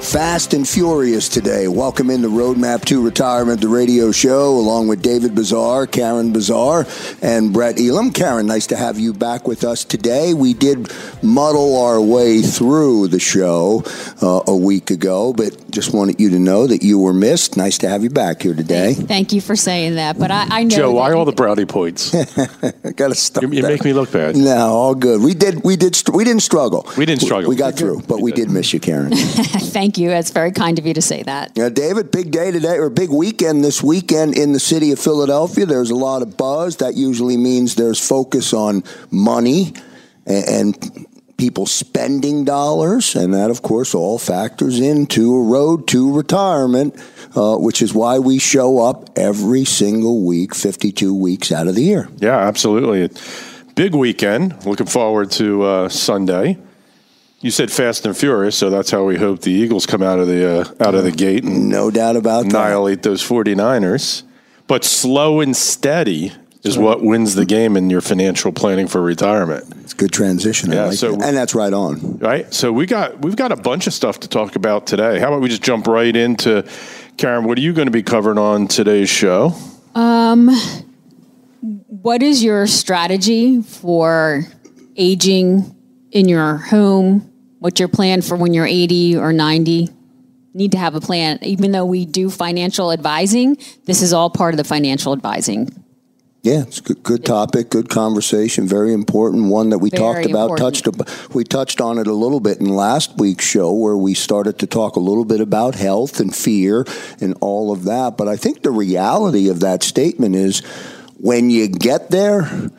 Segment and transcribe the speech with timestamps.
[0.00, 1.68] Fast and Furious today.
[1.68, 6.88] Welcome in the Roadmap to Retirement, the radio show, along with David Bezar, Karen Bezar,
[7.22, 8.10] and Brett Elam.
[8.10, 10.34] Karen, nice to have you back with us today.
[10.34, 10.90] We did
[11.22, 13.84] muddle our way through the show
[14.20, 17.56] uh, a week ago, but just wanted you to know that you were missed.
[17.56, 18.94] Nice to have you back here today.
[18.94, 20.18] Thank you for saying that.
[20.18, 22.12] But I, I know Joe, why that- all the brownie points?
[22.14, 23.42] I Got to stop.
[23.44, 24.34] You, you make me look bad.
[24.34, 25.20] No, all good.
[25.20, 25.62] We did.
[25.62, 25.96] We did.
[26.12, 26.88] We didn't struggle.
[26.96, 27.48] We didn't struggle.
[27.50, 29.12] We, got through, but we did miss you, Karen.
[29.14, 30.10] Thank you.
[30.10, 31.52] It's very kind of you to say that.
[31.54, 35.66] Yeah, David, big day today, or big weekend this weekend in the city of Philadelphia.
[35.66, 36.76] There's a lot of buzz.
[36.76, 39.74] That usually means there's focus on money
[40.26, 41.06] and, and
[41.40, 43.16] people spending dollars.
[43.16, 46.94] And that, of course, all factors into a road to retirement,
[47.34, 51.82] uh, which is why we show up every single week, 52 weeks out of the
[51.82, 52.08] year.
[52.18, 53.08] Yeah, absolutely.
[53.74, 54.66] Big weekend.
[54.66, 56.58] Looking forward to uh, Sunday.
[57.42, 60.26] You said Fast and Furious, so that's how we hope the Eagles come out of
[60.26, 62.50] the uh, out of the gate and No doubt about that.
[62.54, 64.24] annihilate those 49ers.
[64.66, 69.64] But slow and steady is what wins the game in your financial planning for retirement.
[69.80, 70.70] It's a good transition.
[70.70, 71.22] I Yeah, like so- that.
[71.28, 72.18] And that's right on.
[72.18, 72.52] Right?
[72.52, 75.18] So we got we've got a bunch of stuff to talk about today.
[75.18, 76.62] How about we just jump right into
[77.16, 79.54] Karen, what are you going to be covering on today's show?
[79.94, 80.50] Um,
[81.86, 84.44] What is your strategy for
[84.96, 85.74] aging
[86.12, 87.29] in your home?
[87.60, 89.90] What's your plan for when you're 80 or 90?
[90.54, 91.38] Need to have a plan.
[91.42, 95.68] Even though we do financial advising, this is all part of the financial advising.
[96.42, 99.50] Yeah, it's a good, good topic, good conversation, very important.
[99.50, 101.06] One that we Very talked about, important.
[101.06, 104.58] touched we touched on it a little bit in last week's show, where we started
[104.60, 106.86] to talk a little bit about health and fear
[107.20, 108.16] and all of that.
[108.16, 110.60] But I think the reality of that statement is,
[111.18, 112.70] when you get there,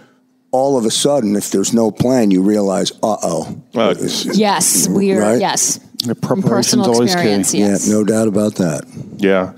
[0.51, 3.61] all of a sudden, if there's no plan, you realize, uh oh.
[3.73, 3.95] Uh,
[4.33, 5.19] Yes, we are.
[5.19, 5.39] Right.
[5.39, 7.13] Yes, The From preparation's personal always key.
[7.13, 7.53] experience.
[7.53, 7.87] Yes.
[7.87, 8.83] Yeah, no doubt about that.
[9.17, 9.53] Yeah.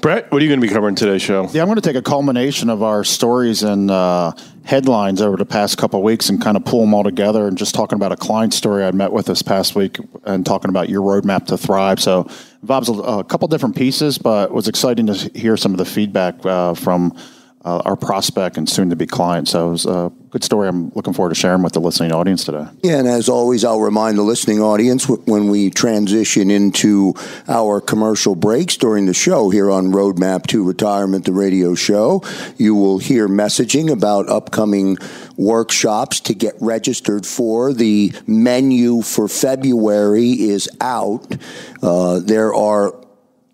[0.00, 1.48] Brett, what are you going to be covering today's show?
[1.52, 4.32] Yeah, I'm going to take a culmination of our stories and uh,
[4.64, 7.56] headlines over the past couple of weeks and kind of pull them all together and
[7.58, 10.88] just talking about a client story I met with this past week and talking about
[10.88, 12.00] your roadmap to thrive.
[12.00, 12.28] So
[12.62, 15.84] Bob's a, a couple different pieces, but it was exciting to hear some of the
[15.86, 17.16] feedback uh, from
[17.64, 19.48] uh, our prospect and soon to be client.
[19.48, 20.68] So it was a good story.
[20.68, 22.66] I'm looking forward to sharing with the listening audience today.
[22.82, 27.14] Yeah, and as always, I'll remind the listening audience when we transition into
[27.48, 32.22] our commercial breaks during the show here on Roadmap to Retirement, the radio show,
[32.58, 34.98] you will hear messaging about upcoming
[35.38, 37.72] workshops to get registered for.
[37.72, 41.34] The menu for February is out.
[41.82, 42.92] Uh, there are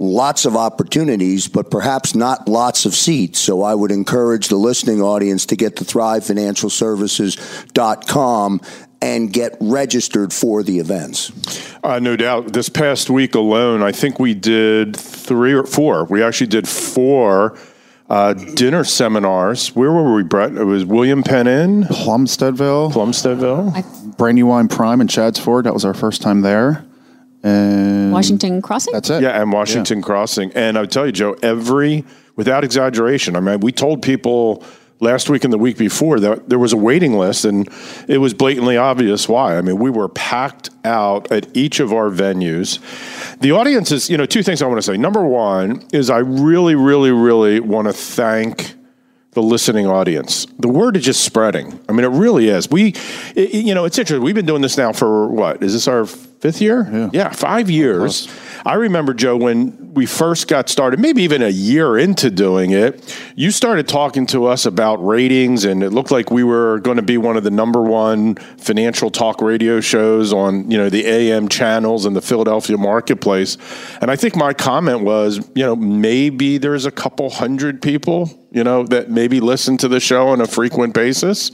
[0.03, 3.39] lots of opportunities, but perhaps not lots of seats.
[3.39, 8.61] So I would encourage the listening audience to get to thrivefinancialservices.com
[9.01, 11.33] and get registered for the events.
[11.83, 12.53] Uh, no doubt.
[12.53, 16.05] This past week alone, I think we did three or four.
[16.05, 17.59] We actually did four
[18.09, 19.75] uh, dinner seminars.
[19.75, 20.53] Where were we, Brett?
[20.53, 24.17] It was William Penn Inn, Plumsteadville, Plumsteadville.
[24.17, 25.65] Brandywine Prime and in Chadds Ford.
[25.65, 26.85] That was our first time there.
[27.43, 28.93] And Washington Crossing.
[28.93, 29.23] that's it.
[29.23, 30.53] Yeah, and Washington Crossing.
[30.53, 32.05] And I tell you, Joe, every,
[32.37, 34.65] without exaggeration, I mean, we told people
[35.01, 37.69] last week and the week before that there was a waiting list, and
[38.07, 39.59] it was blatantly obvious why.
[39.59, 42.79] I mean, we were packed out at each of our venues.
[43.41, 44.97] The audience is, you know, two things I want to say.
[44.97, 48.75] Number one is I really, really, really want to thank
[49.33, 50.47] the listening audience.
[50.59, 51.81] The word is just spreading.
[51.89, 52.71] I mean, it really is.
[52.71, 52.95] We,
[53.35, 54.23] it, you know, it's interesting.
[54.23, 55.63] We've been doing this now for what?
[55.63, 56.07] Is this our
[56.43, 57.09] fifth year.
[57.13, 58.27] Yeah, five years.
[58.67, 63.17] I remember Joe when we first got started, maybe even a year into doing it.
[63.37, 67.03] You started talking to us about ratings, and it looked like we were going to
[67.03, 71.49] be one of the number one financial talk radio shows on you know the AM
[71.49, 73.57] channels in the Philadelphia marketplace.
[74.01, 78.63] And I think my comment was, you know, maybe there's a couple hundred people you
[78.63, 81.51] know, that maybe listen to the show on a frequent basis.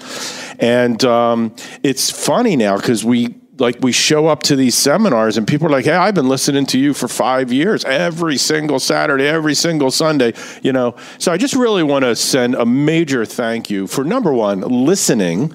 [0.59, 5.47] And um, it's funny now because we like we show up to these seminars and
[5.47, 9.27] people are like, "Hey, I've been listening to you for 5 years every single Saturday,
[9.27, 10.33] every single Sunday,"
[10.63, 10.95] you know.
[11.19, 15.53] So I just really want to send a major thank you for number 1, listening,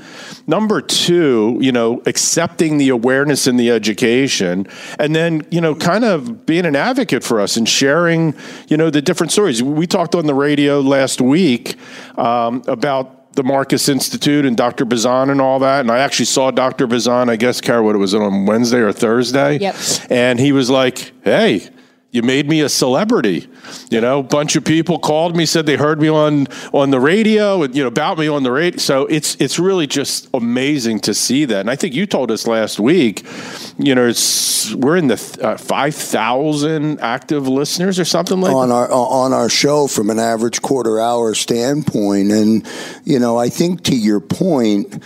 [0.48, 4.68] number 2, you know, accepting the awareness and the education,
[5.00, 8.34] and then, you know, kind of being an advocate for us and sharing,
[8.68, 9.64] you know, the different stories.
[9.64, 11.76] We talked on the radio last week
[12.18, 14.86] um, about the Marcus Institute and Dr.
[14.86, 15.82] Bazan and all that.
[15.82, 16.88] And I actually saw Dr.
[16.88, 19.58] Bazan, I guess, Kara, what it was on Wednesday or Thursday.
[19.60, 19.76] Yep.
[20.10, 21.70] And he was like, hey,
[22.14, 23.48] you made me a celebrity.
[23.90, 27.00] You know, a bunch of people called me, said they heard me on on the
[27.00, 28.78] radio, and you know about me on the radio.
[28.78, 31.62] So it's it's really just amazing to see that.
[31.62, 33.26] And I think you told us last week,
[33.80, 38.72] you know, it's we're in the uh, five thousand active listeners or something like on
[38.72, 42.32] our on our show from an average quarter hour standpoint.
[42.32, 42.68] And
[43.06, 45.02] you know, I think to your point,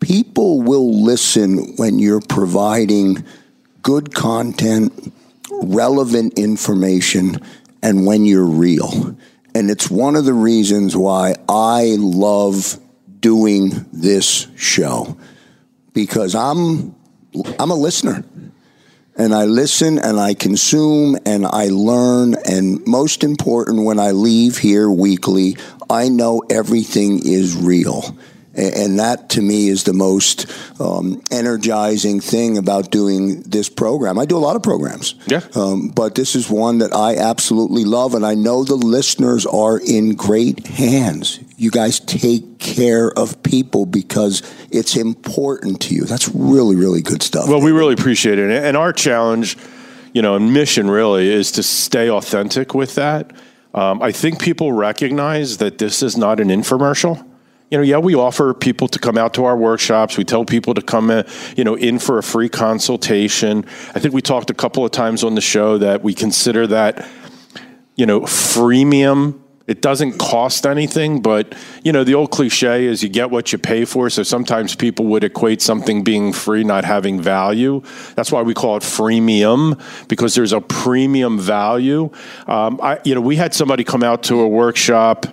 [0.00, 3.26] people will listen when you're providing
[3.82, 5.12] good content
[5.62, 7.38] relevant information
[7.82, 9.16] and when you're real.
[9.54, 12.78] And it's one of the reasons why I love
[13.20, 15.18] doing this show
[15.92, 16.94] because I'm
[17.58, 18.24] I'm a listener.
[19.16, 24.56] And I listen and I consume and I learn and most important when I leave
[24.56, 25.56] here weekly,
[25.90, 28.16] I know everything is real.
[28.60, 30.46] And that to me is the most
[30.80, 34.18] um, energizing thing about doing this program.
[34.18, 35.14] I do a lot of programs.
[35.26, 35.40] Yeah.
[35.54, 38.14] Um, but this is one that I absolutely love.
[38.14, 41.40] And I know the listeners are in great hands.
[41.56, 46.04] You guys take care of people because it's important to you.
[46.04, 47.48] That's really, really good stuff.
[47.48, 48.50] Well, we really appreciate it.
[48.50, 49.56] And our challenge,
[50.12, 53.32] you know, and mission really is to stay authentic with that.
[53.72, 57.24] Um, I think people recognize that this is not an infomercial
[57.70, 60.18] you know, yeah, we offer people to come out to our workshops.
[60.18, 61.24] We tell people to come, in,
[61.56, 63.64] you know, in for a free consultation.
[63.94, 67.08] I think we talked a couple of times on the show that we consider that,
[67.94, 69.38] you know, freemium.
[69.68, 73.58] It doesn't cost anything, but you know, the old cliche is you get what you
[73.58, 74.10] pay for.
[74.10, 77.82] So sometimes people would equate something being free not having value.
[78.16, 82.10] That's why we call it freemium because there's a premium value.
[82.48, 85.26] Um, I, you know, we had somebody come out to a workshop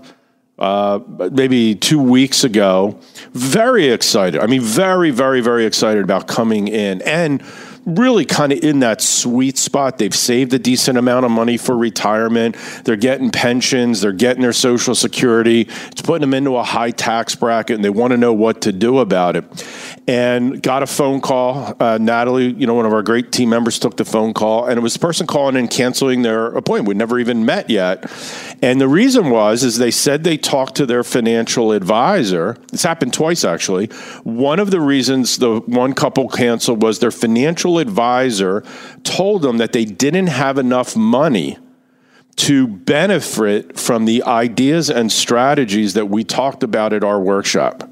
[0.60, 1.00] uh,
[1.32, 3.00] maybe two weeks ago.
[3.34, 4.42] Very excited.
[4.42, 7.42] I mean, very, very, very excited about coming in and
[7.88, 9.98] really kind of in that sweet spot.
[9.98, 12.58] They've saved a decent amount of money for retirement.
[12.84, 14.02] They're getting pensions.
[14.02, 15.62] They're getting their social security.
[15.62, 18.74] It's putting them into a high tax bracket, and they want to know what to
[18.74, 19.46] do about it.
[20.06, 21.76] And got a phone call.
[21.80, 24.78] Uh, Natalie, you know, one of our great team members, took the phone call, and
[24.78, 26.90] it was the person calling and canceling their appointment.
[26.90, 28.12] We'd never even met yet.
[28.62, 32.58] And the reason was is they said they talked to their financial advisor.
[32.72, 33.88] This happened twice actually.
[34.24, 38.64] One of the reasons the one couple canceled was their financial advisor
[39.04, 41.58] told them that they didn't have enough money
[42.38, 47.90] to benefit from the ideas and strategies that we talked about at our workshop.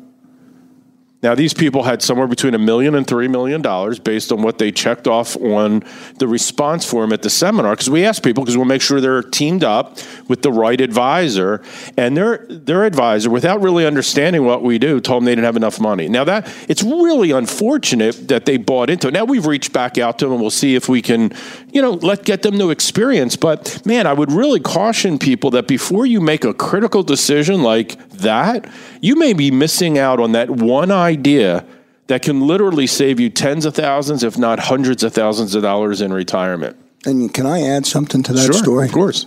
[1.26, 4.60] Now, these people had somewhere between a million and three million dollars based on what
[4.60, 5.84] they checked off on
[6.20, 7.72] the response form at the seminar.
[7.72, 11.64] Because we ask people, because we'll make sure they're teamed up with the right advisor.
[11.98, 15.56] And their their advisor, without really understanding what we do, told them they didn't have
[15.56, 16.08] enough money.
[16.08, 19.12] Now that it's really unfortunate that they bought into it.
[19.16, 21.34] Now we've reached back out to them and we'll see if we can,
[21.72, 23.36] you know, let get them to experience.
[23.36, 27.98] But man, I would really caution people that before you make a critical decision like
[28.20, 28.70] that,
[29.02, 31.66] you may be missing out on that one idea
[32.08, 36.02] that can literally save you tens of thousands, if not hundreds of thousands of dollars
[36.02, 36.78] in retirement.
[37.06, 38.88] And can I add something to that sure, story?
[38.88, 39.26] Of course.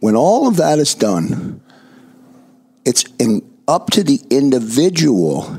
[0.00, 1.60] When all of that is done,
[2.84, 5.58] it's in, up to the individual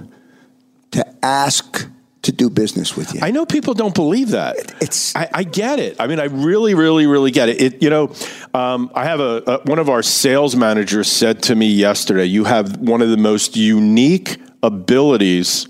[0.92, 1.88] to ask
[2.24, 3.20] to do business with you.
[3.22, 4.56] I know people don't believe that.
[4.82, 5.98] It's I, I get it.
[6.00, 7.62] I mean, I really, really, really get it.
[7.62, 8.14] It you know,
[8.54, 12.46] um, I have a, a one of our sales managers said to me yesterday, "You
[12.46, 15.68] have one of the most unique abilities."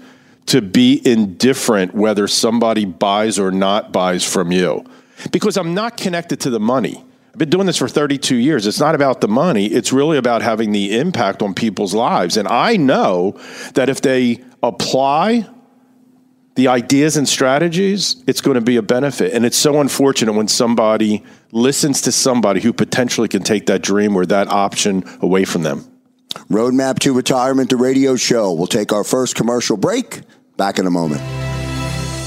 [0.47, 4.83] To be indifferent whether somebody buys or not buys from you.
[5.31, 7.01] Because I'm not connected to the money.
[7.31, 8.67] I've been doing this for 32 years.
[8.67, 9.67] It's not about the money.
[9.67, 12.35] It's really about having the impact on people's lives.
[12.35, 13.39] And I know
[13.75, 15.47] that if they apply
[16.55, 19.33] the ideas and strategies, it's going to be a benefit.
[19.33, 24.15] And it's so unfortunate when somebody listens to somebody who potentially can take that dream
[24.15, 25.85] or that option away from them.
[26.49, 28.51] Roadmap to Retirement, the radio show.
[28.53, 30.21] We'll take our first commercial break.
[30.57, 31.21] Back in a moment.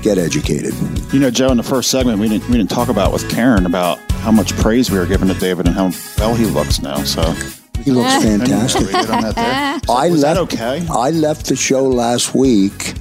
[0.00, 0.72] get educated.
[1.12, 3.66] You know, Joe, in the first segment, we didn't we didn't talk about with Karen
[3.66, 7.04] about how much praise we were giving to David and how well he looks now.
[7.04, 7.20] So
[7.84, 8.88] he looks fantastic.
[8.94, 10.86] I left, okay?
[10.90, 12.94] I left the show last week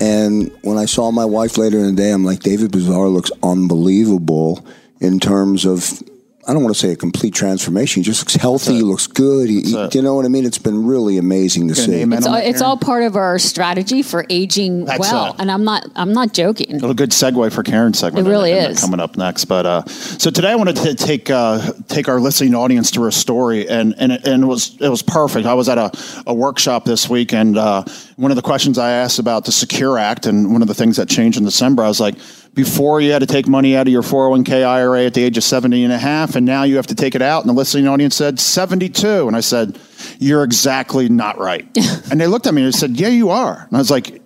[0.00, 3.30] and when I saw my wife later in the day, I'm like, David Bezar looks
[3.42, 4.64] unbelievable
[5.00, 6.02] in terms of
[6.46, 8.00] I don't want to say a complete transformation.
[8.00, 8.76] He just looks healthy.
[8.76, 9.50] He looks good.
[9.50, 10.46] He, he, you know what I mean?
[10.46, 12.00] It's been really amazing to see.
[12.00, 15.86] It's all, it's all, part of our strategy for aging That's well, and I'm not
[15.94, 16.82] I'm not joking.
[16.82, 18.26] A good segue for Karen's segment.
[18.26, 19.44] It really is coming up next.
[19.44, 23.12] But uh, so today I wanted to take uh, take our listening audience through a
[23.12, 25.46] story, and and it, and it was it was perfect.
[25.46, 25.90] I was at a,
[26.26, 27.84] a workshop this week, and uh,
[28.16, 30.96] one of the questions I asked about the Secure Act, and one of the things
[30.96, 32.14] that changed in December, I was like
[32.54, 35.44] before you had to take money out of your 401k IRA at the age of
[35.44, 37.42] 70 and a half, and now you have to take it out.
[37.42, 39.26] And the listening audience said 72.
[39.28, 39.78] And I said,
[40.18, 41.64] You're exactly not right.
[42.10, 43.64] and they looked at me and said, Yeah, you are.
[43.66, 44.20] And I was like,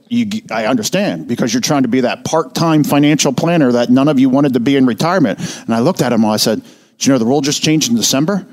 [0.50, 4.18] I understand because you're trying to be that part time financial planner that none of
[4.18, 5.38] you wanted to be in retirement.
[5.62, 7.90] And I looked at him and I said, Do you know the rule just changed
[7.90, 8.46] in December?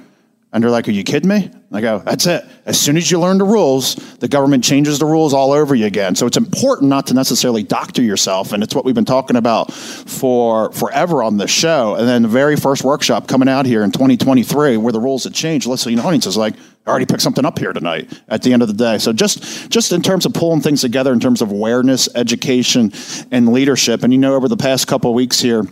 [0.54, 1.50] And they're like, Are you kidding me?
[1.72, 2.44] I go, That's it.
[2.66, 5.86] As soon as you learn the rules, the government changes the rules all over you
[5.86, 6.16] again.
[6.16, 8.52] So it's important not to necessarily doctor yourself.
[8.52, 11.96] And it's what we've been talking about for forever on this show.
[11.96, 15.34] And then the very first workshop coming out here in 2023, where the rules had
[15.34, 16.56] changed, listening audience is like,
[16.86, 18.98] I already picked something up here tonight at the end of the day.
[18.98, 22.92] So just just in terms of pulling things together in terms of awareness, education,
[23.30, 24.04] and leadership.
[24.04, 25.64] And you know, over the past couple of weeks here,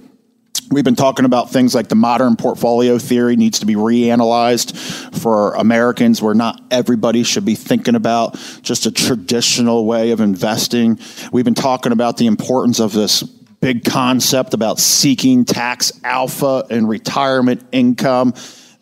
[0.71, 4.75] We've been talking about things like the modern portfolio theory needs to be reanalyzed
[5.19, 10.99] for Americans, where not everybody should be thinking about just a traditional way of investing.
[11.31, 16.87] We've been talking about the importance of this big concept about seeking tax alpha and
[16.87, 18.33] retirement income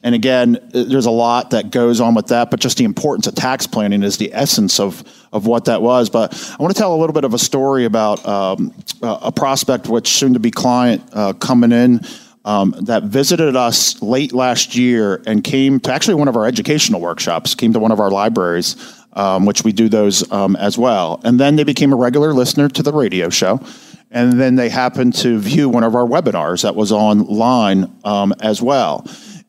[0.07, 3.35] and again, there's a lot that goes on with that, but just the importance of
[3.35, 6.09] tax planning is the essence of, of what that was.
[6.09, 9.89] But I want to tell a little bit of a story about um, a prospect,
[9.89, 11.99] which soon to be client uh, coming in.
[12.45, 17.01] Um, that visited us late last year and came to actually one of our educational
[17.01, 18.77] workshops, came to one of our libraries,
[19.11, 21.19] um, which we do those um, as well.
[21.25, 23.59] And then they became a regular listener to the radio show.
[24.11, 28.61] And then they happened to view one of our webinars that was online um, as
[28.61, 29.05] well.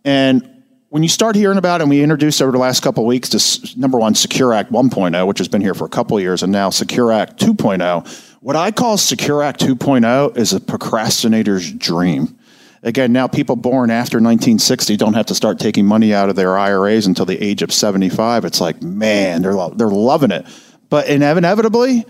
[0.08, 3.08] And when you start hearing about it, and we introduced over the last couple of
[3.08, 6.22] weeks this number one, Secure Act 1.0, which has been here for a couple of
[6.22, 8.38] years, and now Secure Act 2.0.
[8.40, 12.38] What I call Secure Act 2.0 is a procrastinator's dream.
[12.82, 16.56] Again, now people born after 1960 don't have to start taking money out of their
[16.56, 18.46] IRAs until the age of 75.
[18.46, 20.46] It's like, man, they're, lo- they're loving it.
[20.88, 22.06] But inevitably,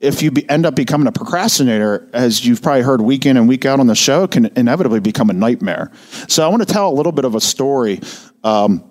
[0.00, 3.48] if you be, end up becoming a procrastinator, as you've probably heard week in and
[3.48, 5.92] week out on the show, can inevitably become a nightmare.
[6.26, 8.00] So I want to tell a little bit of a story
[8.42, 8.82] um,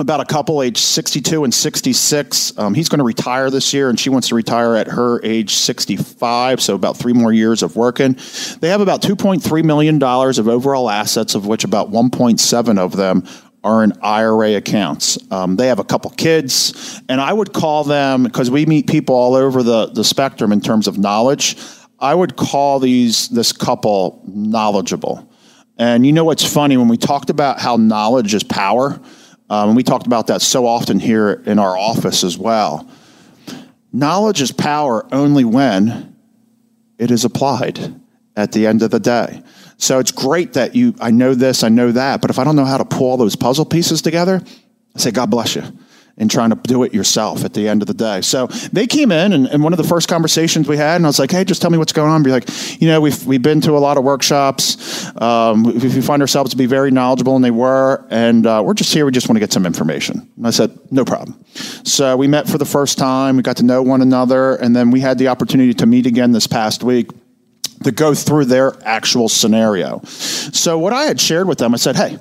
[0.00, 2.58] about a couple age 62 and 66.
[2.58, 5.54] Um, he's going to retire this year, and she wants to retire at her age
[5.54, 8.18] 65, so about three more years of working.
[8.60, 13.24] They have about $2.3 million of overall assets, of which about 1.7 of them
[13.64, 15.18] are in IRA accounts.
[15.30, 19.14] Um, they have a couple kids, and I would call them because we meet people
[19.14, 21.56] all over the, the spectrum in terms of knowledge.
[21.98, 25.28] I would call these this couple knowledgeable.
[25.76, 29.00] And you know what's funny when we talked about how knowledge is power,
[29.50, 32.88] um, and we talked about that so often here in our office as well.
[33.92, 36.16] Knowledge is power only when
[36.98, 38.00] it is applied
[38.36, 39.42] at the end of the day.
[39.78, 42.56] So it's great that you, I know this, I know that, but if I don't
[42.56, 44.42] know how to pull all those puzzle pieces together,
[44.94, 45.62] I say, God bless you
[46.18, 48.20] in trying to do it yourself at the end of the day.
[48.20, 51.08] So they came in, and, and, one of the first conversations we had, and I
[51.08, 52.48] was like, "Hey, just tell me what's going on." Be like,
[52.80, 55.06] you know, we've we've been to a lot of workshops.
[55.20, 58.74] Um, we, we, find ourselves to be very knowledgeable, and they were, and uh, we're
[58.74, 59.06] just here.
[59.06, 60.28] We just want to get some information.
[60.36, 61.38] And I said, "No problem."
[61.84, 63.36] So we met for the first time.
[63.36, 66.32] We got to know one another, and then we had the opportunity to meet again
[66.32, 67.10] this past week
[67.84, 70.00] to go through their actual scenario.
[70.04, 72.18] So what I had shared with them, I said, hey,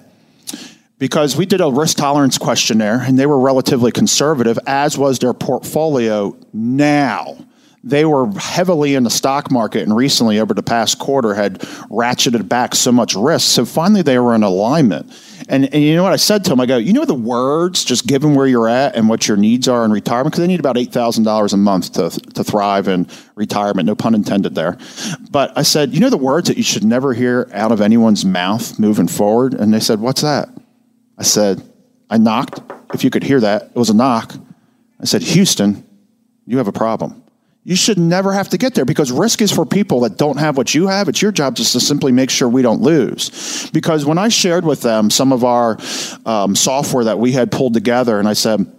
[1.00, 5.34] because we did a risk tolerance questionnaire and they were relatively conservative, as was their
[5.34, 7.38] portfolio now.
[7.88, 12.50] They were heavily in the stock market and recently, over the past quarter, had ratcheted
[12.50, 13.48] back so much risk.
[13.50, 15.10] So finally, they were in alignment.
[15.48, 16.60] And, and you know what I said to them?
[16.60, 19.70] I go, you know the words, just given where you're at and what your needs
[19.70, 23.86] are in retirement, because they need about $8,000 a month to, to thrive in retirement,
[23.86, 24.78] no pun intended there.
[25.32, 28.26] But I said, you know the words that you should never hear out of anyone's
[28.26, 29.54] mouth moving forward?
[29.54, 30.50] And they said, what's that?
[31.18, 31.62] I said,
[32.10, 32.60] I knocked.
[32.94, 34.34] If you could hear that, it was a knock.
[35.00, 35.86] I said, Houston,
[36.46, 37.24] you have a problem.
[37.68, 40.56] You should never have to get there because risk is for people that don't have
[40.56, 41.10] what you have.
[41.10, 43.70] It's your job just to simply make sure we don't lose.
[43.72, 45.78] Because when I shared with them some of our
[46.26, 48.74] um, software that we had pulled together, and I said,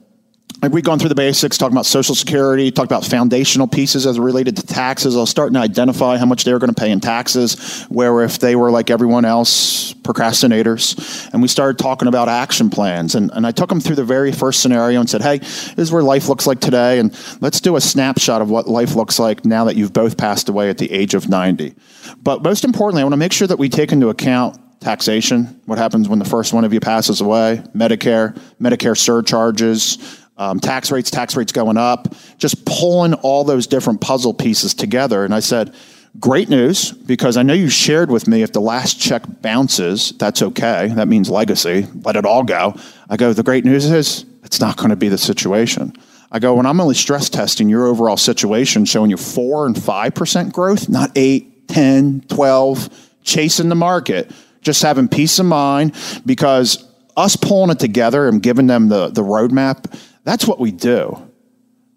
[0.67, 4.57] we've gone through the basics, talking about Social Security, talked about foundational pieces as related
[4.57, 5.17] to taxes.
[5.17, 8.23] I was starting to identify how much they were going to pay in taxes, where
[8.23, 11.33] if they were like everyone else, procrastinators.
[11.33, 13.15] And we started talking about action plans.
[13.15, 15.93] And, and I took them through the very first scenario and said, hey, this is
[15.93, 16.99] where life looks like today.
[16.99, 20.49] And let's do a snapshot of what life looks like now that you've both passed
[20.49, 21.75] away at the age of 90.
[22.23, 25.79] But most importantly, I want to make sure that we take into account taxation, what
[25.79, 31.11] happens when the first one of you passes away, Medicare, Medicare surcharges, um, tax rates,
[31.11, 35.25] tax rates going up, just pulling all those different puzzle pieces together.
[35.25, 35.75] And I said,
[36.19, 40.43] Great news, because I know you shared with me if the last check bounces, that's
[40.43, 40.89] okay.
[40.89, 41.87] That means legacy.
[42.03, 42.75] Let it all go.
[43.09, 45.93] I go, the great news is it's not going to be the situation.
[46.33, 50.53] I go, when I'm only stress testing your overall situation, showing you 4 and 5%
[50.53, 54.31] growth, not 8, 10, 12, chasing the market,
[54.63, 55.95] just having peace of mind
[56.27, 56.85] because
[57.17, 59.93] us pulling it together and giving them the, the roadmap
[60.29, 61.27] that's what we do.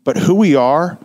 [0.06, 0.98] But who we are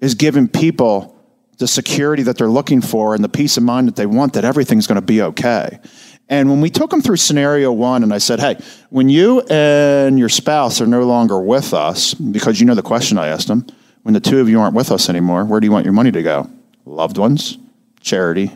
[0.00, 1.18] is giving people
[1.56, 4.44] the security that they're looking for and the peace of mind that they want that
[4.44, 5.80] everything's going to be okay.
[6.28, 8.58] And when we took them through scenario one, and I said, hey,
[8.90, 13.16] when you and your spouse are no longer with us, because you know the question
[13.16, 13.66] I asked them,
[14.02, 16.12] when the two of you aren't with us anymore, where do you want your money
[16.12, 16.50] to go?
[16.84, 17.56] Loved ones,
[18.02, 18.52] charity,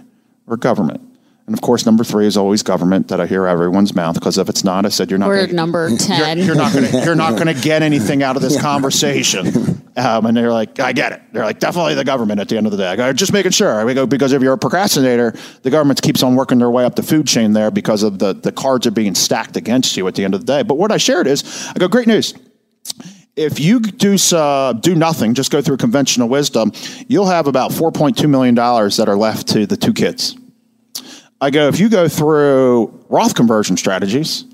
[0.46, 1.07] or government?
[1.48, 4.50] And of course, number three is always government that I hear everyone's mouth because if
[4.50, 5.28] it's not, I said you're not.
[5.28, 6.36] We're gonna, number ten.
[6.36, 7.04] You're, you're not going to.
[7.04, 9.46] You're not going to get anything out of this conversation.
[9.96, 11.22] Um, and they're like, I get it.
[11.32, 12.88] They're like, definitely the government at the end of the day.
[12.88, 13.82] I go, just making sure.
[13.86, 16.96] We go because if you're a procrastinator, the government keeps on working their way up
[16.96, 20.16] the food chain there because of the the cards are being stacked against you at
[20.16, 20.62] the end of the day.
[20.62, 22.34] But what I shared is, I go, great news
[23.36, 26.72] if you do uh, do nothing, just go through conventional wisdom,
[27.06, 30.36] you'll have about four point two million dollars that are left to the two kids.
[31.40, 34.44] I go, if you go through Roth conversion strategies,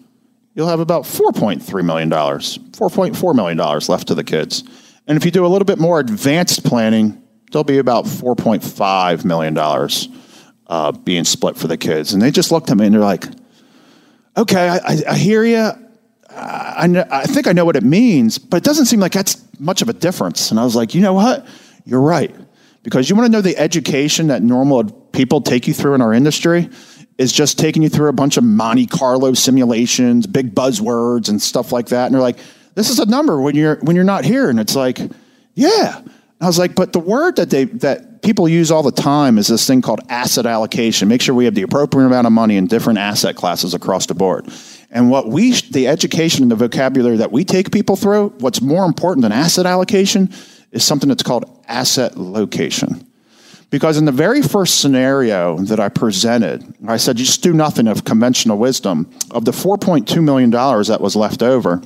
[0.54, 4.64] you'll have about $4.3 million, $4.4 million left to the kids.
[5.06, 9.56] And if you do a little bit more advanced planning, there'll be about $4.5 million
[10.66, 12.12] uh, being split for the kids.
[12.12, 13.24] And they just looked at me and they're like,
[14.36, 15.70] okay, I, I hear you.
[16.30, 19.82] I, I think I know what it means, but it doesn't seem like that's much
[19.82, 20.50] of a difference.
[20.50, 21.46] And I was like, you know what?
[21.84, 22.34] You're right.
[22.82, 26.12] Because you want to know the education that normal people take you through in our
[26.12, 26.68] industry
[27.16, 31.72] is just taking you through a bunch of Monte Carlo simulations, big buzzwords and stuff
[31.72, 32.06] like that.
[32.06, 32.38] And they're like,
[32.74, 34.50] this is a number when you're when you're not here.
[34.50, 34.98] And it's like,
[35.54, 36.02] yeah.
[36.40, 39.46] I was like, but the word that they that people use all the time is
[39.46, 41.08] this thing called asset allocation.
[41.08, 44.14] Make sure we have the appropriate amount of money in different asset classes across the
[44.14, 44.48] board.
[44.90, 48.84] And what we the education and the vocabulary that we take people through, what's more
[48.84, 50.32] important than asset allocation
[50.72, 53.03] is something that's called asset location.
[53.74, 58.04] Because in the very first scenario that I presented, I said, just do nothing of
[58.04, 59.10] conventional wisdom.
[59.32, 61.82] Of the $4.2 million that was left over,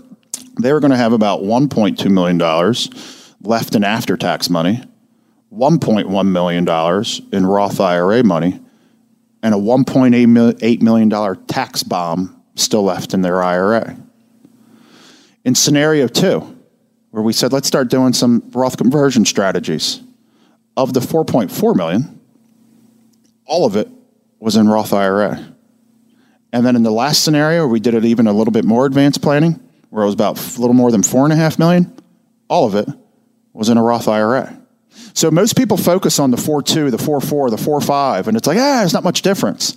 [0.60, 2.38] they were going to have about $1.2 million
[3.40, 4.82] left in after tax money,
[5.50, 8.60] $1.1 million in Roth IRA money,
[9.42, 13.96] and a $1.8 million tax bomb still left in their IRA.
[15.42, 16.54] In scenario two,
[17.12, 20.02] where we said, let's start doing some Roth conversion strategies.
[20.78, 22.20] Of the 4.4 million,
[23.46, 23.88] all of it
[24.38, 25.54] was in Roth IRA.
[26.52, 29.20] And then in the last scenario, we did it even a little bit more advanced
[29.20, 29.58] planning,
[29.90, 31.92] where it was about a little more than four and a half million.
[32.48, 32.88] All of it
[33.52, 34.56] was in a Roth IRA.
[35.14, 38.78] So most people focus on the 4.2, the 4.4, the 4.5, and it's like, ah,
[38.78, 39.74] there's not much difference.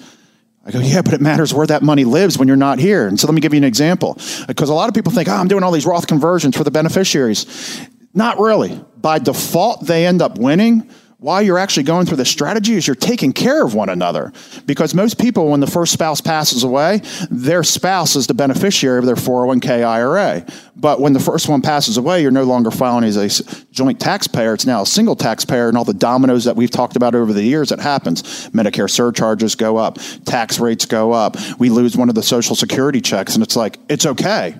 [0.63, 3.07] I go, yeah, but it matters where that money lives when you're not here.
[3.07, 4.19] And so let me give you an example.
[4.47, 6.69] Because a lot of people think, oh, I'm doing all these Roth conversions for the
[6.69, 7.89] beneficiaries.
[8.13, 8.83] Not really.
[8.97, 10.89] By default, they end up winning.
[11.21, 14.33] While you're actually going through the strategy is you're taking care of one another.
[14.65, 19.05] Because most people when the first spouse passes away their spouse is the beneficiary of
[19.05, 20.43] their 401k ira
[20.75, 24.55] but when the first one passes away you're no longer filing as a joint taxpayer.
[24.55, 27.43] It's now a single taxpayer and all the dominoes that we've talked about over the
[27.43, 28.23] years that happens.
[28.49, 29.99] Medicare surcharges go up.
[30.25, 31.37] Tax rates go up.
[31.59, 34.55] We lose one of the social security checks and it's like it's okay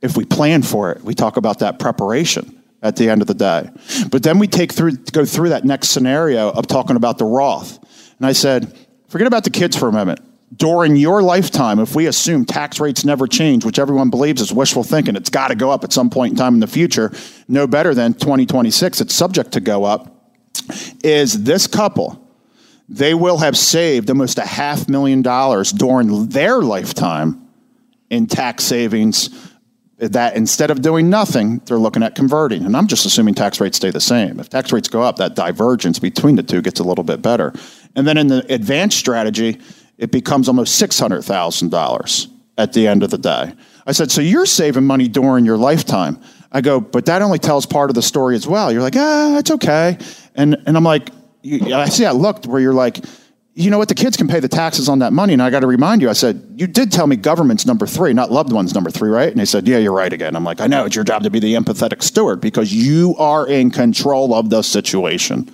[0.00, 1.04] if we plan for it.
[1.04, 2.55] We talk about that preparation
[2.86, 3.68] at the end of the day.
[4.10, 7.78] But then we take through go through that next scenario of talking about the Roth.
[8.18, 8.76] And I said,
[9.08, 10.20] forget about the kids for a moment.
[10.54, 14.84] During your lifetime, if we assume tax rates never change, which everyone believes is wishful
[14.84, 17.12] thinking, it's got to go up at some point in time in the future,
[17.48, 20.32] no better than 2026, it's subject to go up,
[21.02, 22.22] is this couple,
[22.88, 27.48] they will have saved almost a half million dollars during their lifetime
[28.08, 29.55] in tax savings
[29.98, 32.64] that instead of doing nothing, they're looking at converting.
[32.66, 34.38] And I'm just assuming tax rates stay the same.
[34.38, 37.54] If tax rates go up, that divergence between the two gets a little bit better.
[37.94, 39.58] And then in the advanced strategy,
[39.96, 42.26] it becomes almost $600,000
[42.58, 43.54] at the end of the day.
[43.86, 46.20] I said, So you're saving money during your lifetime.
[46.52, 48.70] I go, But that only tells part of the story as well.
[48.70, 49.96] You're like, Ah, it's okay.
[50.34, 51.10] And, and I'm like,
[51.44, 52.98] I see I looked where you're like,
[53.58, 53.88] you know what?
[53.88, 55.32] The kids can pay the taxes on that money.
[55.32, 58.12] And I got to remind you, I said, you did tell me government's number three,
[58.12, 59.30] not loved ones number three, right?
[59.30, 60.36] And they said, yeah, you're right again.
[60.36, 63.48] I'm like, I know it's your job to be the empathetic steward because you are
[63.48, 65.50] in control of the situation.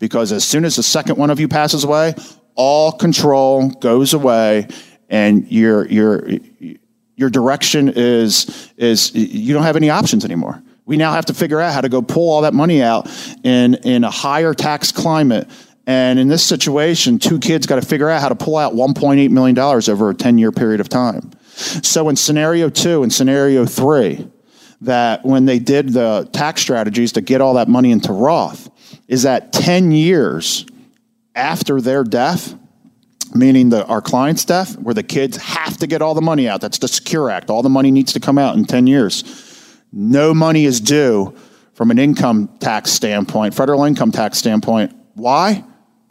[0.00, 2.16] Because as soon as the second one of you passes away,
[2.56, 4.66] all control goes away
[5.08, 6.28] and your, your,
[7.14, 10.60] your direction is, is you don't have any options anymore.
[10.86, 13.08] We now have to figure out how to go pull all that money out
[13.44, 15.48] in, in a higher tax climate
[15.86, 19.30] and in this situation, two kids got to figure out how to pull out $1.8
[19.30, 21.30] million over a 10 year period of time.
[21.54, 24.28] So in scenario two and scenario three,
[24.80, 28.70] that when they did the tax strategies to get all that money into Roth,
[29.08, 30.66] is that 10 years
[31.34, 32.54] after their death,
[33.34, 36.60] meaning the, our client's death, where the kids have to get all the money out.
[36.60, 37.50] That's the Secure Act.
[37.50, 39.24] All the money needs to come out in 10 years.
[39.92, 41.36] No money is due
[41.74, 44.94] from an income tax standpoint, federal income tax standpoint.
[45.14, 45.64] Why?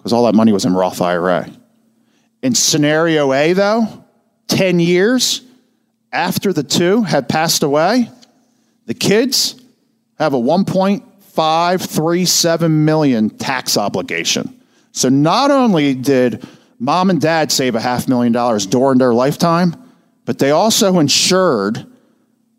[0.03, 1.49] Because all that money was in Roth IRA.
[2.41, 4.03] In scenario A, though,
[4.49, 5.41] 10 years
[6.11, 8.11] after the two had passed away,
[8.85, 9.55] the kids
[10.19, 14.61] have a 1.537 million tax obligation.
[14.91, 16.45] So not only did
[16.79, 19.73] mom and dad save a half million dollars during their lifetime,
[20.25, 21.87] but they also ensured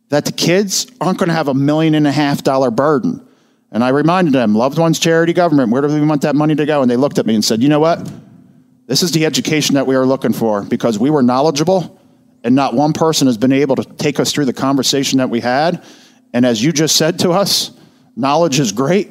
[0.08, 3.28] that the kids aren't going to have a million and a half dollar burden.
[3.74, 6.64] And I reminded them, loved ones, charity, government, where do we want that money to
[6.64, 6.80] go?
[6.80, 8.08] And they looked at me and said, you know what?
[8.86, 12.00] This is the education that we are looking for because we were knowledgeable
[12.44, 15.40] and not one person has been able to take us through the conversation that we
[15.40, 15.82] had.
[16.32, 17.72] And as you just said to us,
[18.14, 19.10] knowledge is great,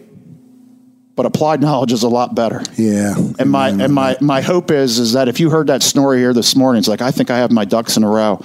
[1.16, 2.62] but applied knowledge is a lot better.
[2.78, 3.16] Yeah.
[3.40, 6.34] And my and my my hope is is that if you heard that story here
[6.34, 8.42] this morning, it's like I think I have my ducks in a row.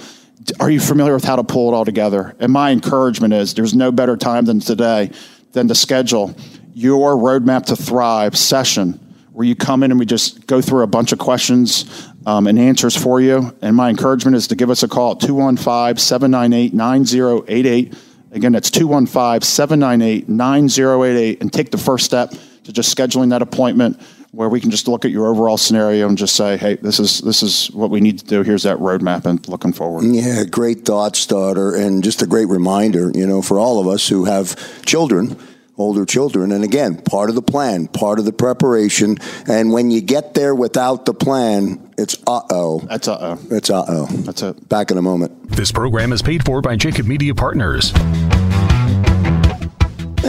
[0.59, 2.35] Are you familiar with how to pull it all together?
[2.39, 5.11] And my encouragement is there's no better time than today
[5.51, 6.35] than to schedule
[6.73, 9.05] your Roadmap to Thrive session
[9.39, 12.59] where you come in and we just go through a bunch of questions um, and
[12.59, 13.55] answers for you.
[13.61, 17.93] And my encouragement is to give us a call at 215 798 9088.
[18.31, 22.33] Again, that's 215 798 9088 and take the first step
[22.63, 26.17] to just scheduling that appointment where we can just look at your overall scenario and
[26.17, 28.43] just say, hey, this is this is what we need to do.
[28.43, 30.05] Here's that roadmap and looking forward.
[30.05, 34.07] Yeah, great thought starter and just a great reminder, you know, for all of us
[34.07, 35.37] who have children
[35.79, 36.51] older children.
[36.51, 39.17] And again, part of the plan, part of the preparation.
[39.47, 42.79] And when you get there without the plan, it's uh oh.
[42.81, 43.39] That's uh oh.
[43.49, 44.05] It's uh oh.
[44.07, 44.69] That's it.
[44.69, 45.49] Back in a moment.
[45.49, 47.93] This program is paid for by Jacob Media Partners.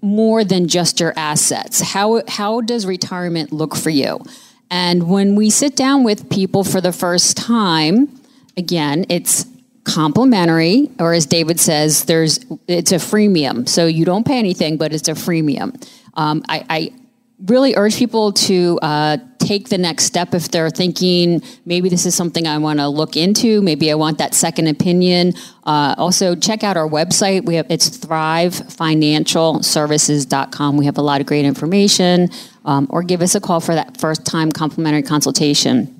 [0.02, 1.80] more than just your assets.
[1.80, 4.20] How, how does retirement look for you?
[4.70, 8.20] And when we sit down with people for the first time,
[8.56, 9.46] again, it's
[9.86, 13.68] complimentary, or as David says, there's it's a freemium.
[13.68, 15.82] So you don't pay anything, but it's a freemium.
[16.14, 16.92] Um, I, I,
[17.44, 22.14] really urge people to uh, take the next step if they're thinking maybe this is
[22.14, 23.60] something I want to look into.
[23.60, 25.34] Maybe I want that second opinion.
[25.64, 27.44] Uh, also, check out our website.
[27.44, 30.76] We have it's thrivefinancialservices.com.
[30.78, 32.30] We have a lot of great information.
[32.64, 35.95] Um, or give us a call for that first time complimentary consultation.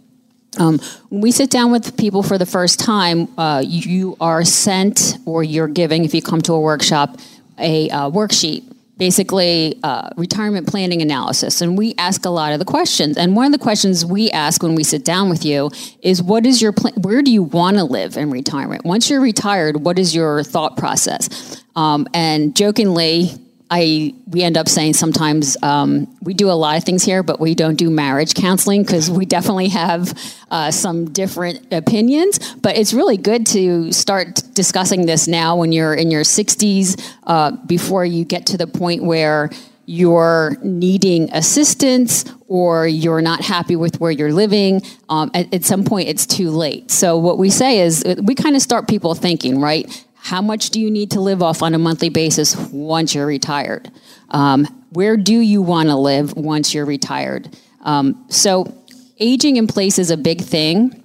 [0.59, 0.79] Um,
[1.11, 5.43] when we sit down with people for the first time, uh, you are sent or
[5.43, 7.19] you're giving, if you come to a workshop,
[7.59, 8.65] a uh, worksheet,
[8.97, 11.61] basically uh, retirement planning analysis.
[11.61, 13.17] And we ask a lot of the questions.
[13.17, 15.71] And one of the questions we ask when we sit down with you
[16.03, 16.95] is what is your plan?
[16.95, 18.85] Where do you want to live in retirement?
[18.85, 21.63] Once you're retired, what is your thought process?
[21.77, 23.33] Um, and jokingly,
[23.71, 27.41] I we end up saying sometimes um, we do a lot of things here, but
[27.41, 30.17] we don't do marriage counseling because we definitely have
[30.51, 32.55] uh, some different opinions.
[32.57, 37.53] But it's really good to start discussing this now when you're in your 60s, uh,
[37.67, 39.51] before you get to the point where
[39.87, 44.83] you're needing assistance or you're not happy with where you're living.
[45.09, 46.91] Um, at, at some point, it's too late.
[46.91, 50.06] So what we say is we kind of start people thinking, right?
[50.27, 53.89] How much do you need to live off on a monthly basis once you're retired?
[54.31, 57.57] Um, where do you want to live once you're retired?
[57.83, 58.75] Um, so,
[59.21, 61.01] aging in place is a big thing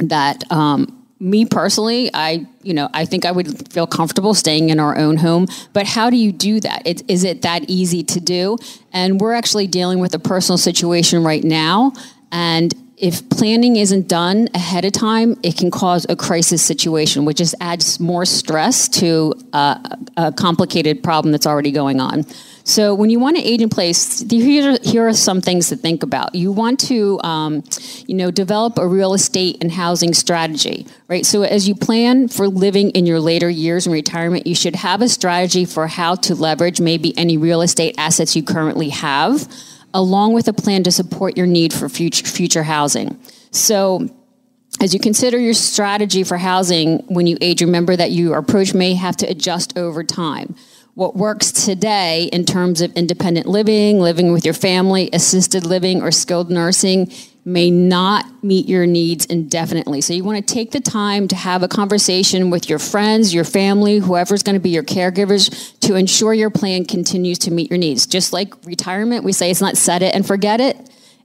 [0.00, 4.78] that um, me personally, I you know I think I would feel comfortable staying in
[4.78, 5.46] our own home.
[5.72, 6.82] But how do you do that?
[6.86, 8.58] It, is it that easy to do?
[8.92, 11.94] And we're actually dealing with a personal situation right now,
[12.30, 17.38] and if planning isn't done ahead of time, it can cause a crisis situation, which
[17.38, 19.78] just adds more stress to uh,
[20.18, 22.24] a complicated problem that's already going on.
[22.64, 26.02] So, when you want to age in place, here, here are some things to think
[26.02, 26.34] about.
[26.34, 27.64] You want to, um,
[28.06, 31.24] you know, develop a real estate and housing strategy, right?
[31.24, 35.00] So, as you plan for living in your later years in retirement, you should have
[35.00, 39.48] a strategy for how to leverage maybe any real estate assets you currently have
[39.94, 43.18] along with a plan to support your need for future, future housing.
[43.50, 44.08] So,
[44.80, 48.94] as you consider your strategy for housing when you age, remember that your approach may
[48.94, 50.54] have to adjust over time.
[50.94, 56.10] What works today in terms of independent living, living with your family, assisted living, or
[56.10, 57.12] skilled nursing
[57.52, 60.00] may not meet your needs indefinitely.
[60.00, 63.44] So you want to take the time to have a conversation with your friends, your
[63.44, 67.78] family, whoever's going to be your caregivers to ensure your plan continues to meet your
[67.78, 68.06] needs.
[68.06, 70.76] Just like retirement, we say it's not set it and forget it.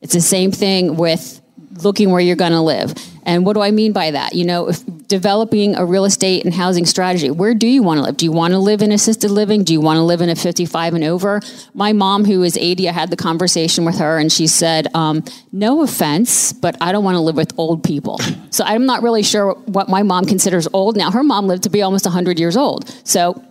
[0.02, 1.42] It's the same thing with
[1.84, 2.94] looking where you're going to live.
[3.26, 4.34] And what do I mean by that?
[4.34, 4.72] You know,
[5.08, 7.32] developing a real estate and housing strategy.
[7.32, 8.18] Where do you want to live?
[8.18, 9.64] Do you want to live in assisted living?
[9.64, 11.42] Do you want to live in a 55 and over?
[11.74, 15.24] My mom, who is 80, I had the conversation with her and she said, um,
[15.52, 18.20] No offense, but I don't want to live with old people.
[18.50, 20.96] So I'm not really sure what my mom considers old.
[20.96, 22.90] Now, her mom lived to be almost 100 years old.
[23.04, 23.44] So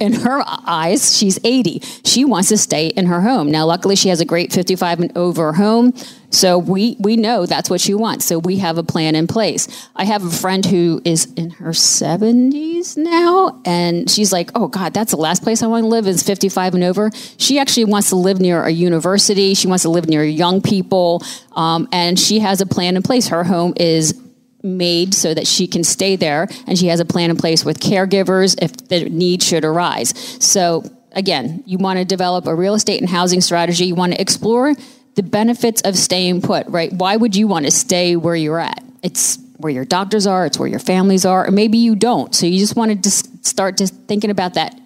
[0.00, 1.80] in her eyes, she's 80.
[2.04, 3.50] She wants to stay in her home.
[3.50, 5.92] Now, luckily, she has a great 55 and over home.
[6.30, 8.26] So we, we know that's what she wants.
[8.26, 9.88] So we have a plan in place.
[9.96, 14.94] I have a friend who is in her 70s now, and she's like, oh God,
[14.94, 17.10] that's the last place I want to live is 55 and over.
[17.36, 19.54] She actually wants to live near a university.
[19.54, 21.22] She wants to live near young people.
[21.52, 23.28] Um, and she has a plan in place.
[23.28, 24.20] Her home is
[24.62, 27.80] made so that she can stay there, and she has a plan in place with
[27.80, 30.14] caregivers if the need should arise.
[30.44, 33.86] So again, you want to develop a real estate and housing strategy.
[33.86, 34.74] You want to explore
[35.14, 36.92] the benefits of staying put, right?
[36.92, 38.82] Why would you want to stay where you're at?
[39.02, 42.34] It's where your doctors are, it's where your families are, or maybe you don't.
[42.34, 44.78] So you just want to start just thinking about that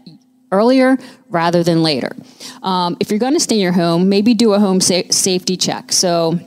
[0.50, 0.98] earlier
[1.28, 2.14] rather than later.
[2.62, 5.56] Um, if you're going to stay in your home, maybe do a home sa- safety
[5.56, 5.92] check.
[5.92, 6.38] So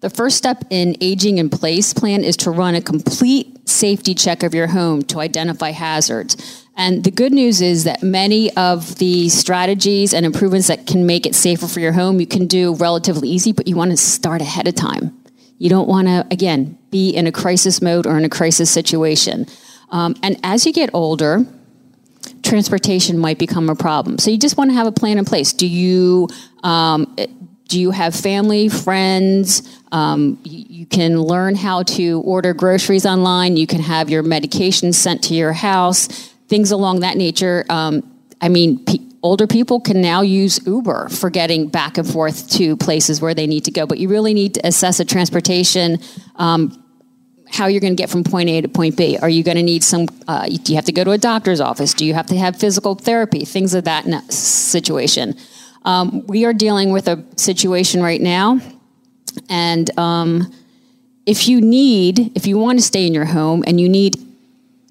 [0.00, 4.42] the first step in aging in place plan is to run a complete safety check
[4.42, 6.66] of your home to identify hazards.
[6.76, 11.26] And the good news is that many of the strategies and improvements that can make
[11.26, 14.40] it safer for your home, you can do relatively easy, but you want to start
[14.40, 15.21] ahead of time.
[15.62, 19.46] You don't want to, again, be in a crisis mode or in a crisis situation.
[19.90, 21.46] Um, and as you get older,
[22.42, 24.18] transportation might become a problem.
[24.18, 25.52] So you just want to have a plan in place.
[25.52, 26.26] Do you
[26.64, 27.14] um,
[27.68, 29.62] do you have family, friends?
[29.92, 33.56] Um, you, you, can learn how to order groceries online.
[33.56, 36.08] You can have your medication sent to your house
[36.48, 37.64] things along that nature.
[37.70, 38.02] Um,
[38.40, 42.76] I mean, pe- older people can now use Uber for getting back and forth to
[42.76, 45.98] places where they need to go, but you really need to assess a transportation.
[46.36, 46.78] Um,
[47.50, 49.18] how you're going to get from point A to point B.
[49.18, 50.06] Are you going to need some?
[50.26, 51.92] Uh, do you have to go to a doctor's office?
[51.92, 53.44] Do you have to have physical therapy?
[53.44, 55.36] Things of that situation.
[55.84, 58.60] Um, we are dealing with a situation right now,
[59.50, 60.50] and um,
[61.26, 64.16] if you need, if you want to stay in your home and you need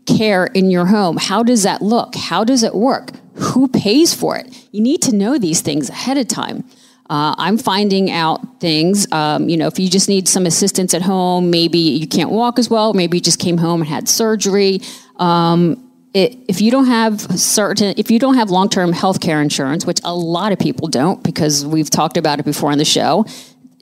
[0.05, 1.17] care in your home.
[1.17, 2.15] How does that look?
[2.15, 3.11] How does it work?
[3.41, 4.67] Who pays for it?
[4.71, 6.63] You need to know these things ahead of time.
[7.09, 11.01] Uh, I'm finding out things, um, you know, if you just need some assistance at
[11.01, 14.79] home, maybe you can't walk as well, maybe you just came home and had surgery.
[15.17, 19.85] Um, it, if you don't have certain, if you don't have long-term health care insurance,
[19.85, 23.25] which a lot of people don't, because we've talked about it before on the show,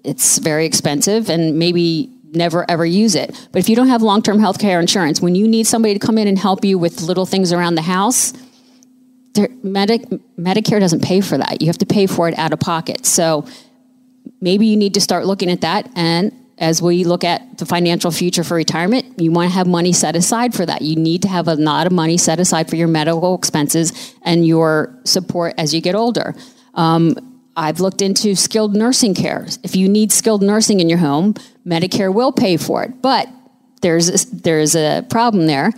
[0.03, 3.47] it's very expensive and maybe never ever use it.
[3.51, 6.17] But if you don't have long-term health care insurance, when you need somebody to come
[6.17, 8.33] in and help you with little things around the house,
[9.63, 10.01] Medic,
[10.37, 11.61] Medicare doesn't pay for that.
[11.61, 13.05] You have to pay for it out of pocket.
[13.05, 13.45] So
[14.41, 15.89] maybe you need to start looking at that.
[15.95, 19.93] And as we look at the financial future for retirement, you want to have money
[19.93, 20.81] set aside for that.
[20.81, 24.45] You need to have a lot of money set aside for your medical expenses and
[24.45, 26.35] your support as you get older.
[26.73, 27.15] Um,
[27.55, 29.47] I've looked into skilled nursing care.
[29.63, 31.33] If you need skilled nursing in your home,
[31.65, 33.01] Medicare will pay for it.
[33.01, 33.27] But
[33.81, 35.71] there's a, there's a problem there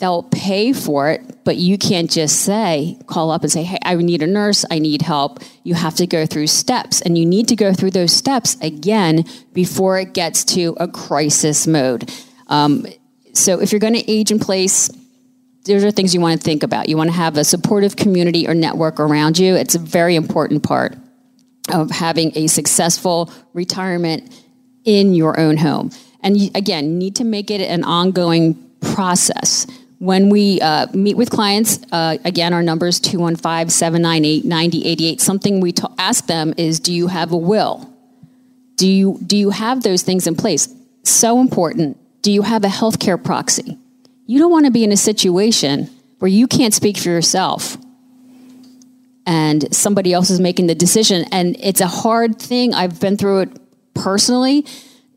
[0.00, 3.94] they'll pay for it, but you can't just say, call up and say, hey, I
[3.96, 5.40] need a nurse, I need help.
[5.62, 9.24] You have to go through steps, and you need to go through those steps again
[9.52, 12.10] before it gets to a crisis mode.
[12.48, 12.86] Um,
[13.34, 14.90] so if you're going to age in place,
[15.66, 16.88] those are things you want to think about.
[16.88, 19.54] You want to have a supportive community or network around you.
[19.54, 20.96] It's a very important part
[21.70, 24.34] of having a successful retirement
[24.84, 25.90] in your own home.
[26.22, 29.66] And again, you need to make it an ongoing process.
[30.00, 35.20] When we uh, meet with clients, uh, again, our number is 215 798 9088.
[35.20, 37.86] Something we ask them is Do you have a will?
[38.76, 40.74] Do you, do you have those things in place?
[41.04, 41.98] So important.
[42.22, 43.76] Do you have a healthcare proxy?
[44.26, 47.76] You don't want to be in a situation where you can't speak for yourself
[49.26, 51.26] and somebody else is making the decision.
[51.30, 52.72] And it's a hard thing.
[52.72, 53.60] I've been through it
[53.92, 54.64] personally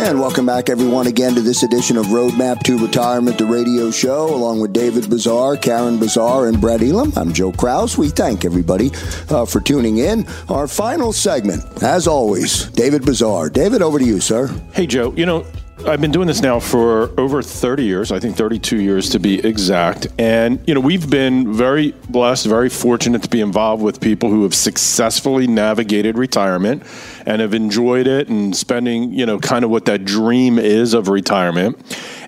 [0.00, 4.32] And welcome back, everyone, again to this edition of Roadmap to Retirement, the radio show,
[4.32, 7.12] along with David Bezar, Karen Bezar, and Brett Elam.
[7.16, 7.98] I'm Joe Kraus.
[7.98, 8.90] We thank everybody
[9.28, 10.24] uh, for tuning in.
[10.48, 13.52] Our final segment, as always, David Bezar.
[13.52, 14.46] David, over to you, sir.
[14.72, 15.12] Hey, Joe.
[15.14, 15.44] You know,
[15.86, 19.38] I've been doing this now for over 30 years, I think 32 years to be
[19.38, 20.08] exact.
[20.18, 24.42] And, you know, we've been very blessed, very fortunate to be involved with people who
[24.42, 26.82] have successfully navigated retirement
[27.24, 31.08] and have enjoyed it and spending, you know, kind of what that dream is of
[31.08, 31.78] retirement.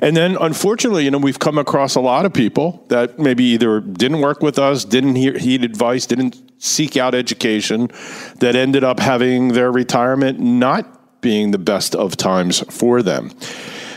[0.00, 3.80] And then, unfortunately, you know, we've come across a lot of people that maybe either
[3.80, 7.90] didn't work with us, didn't hear, heed advice, didn't seek out education,
[8.36, 13.30] that ended up having their retirement not being the best of times for them.